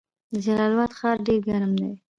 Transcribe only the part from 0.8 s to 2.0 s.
ښار ډیر ګرم دی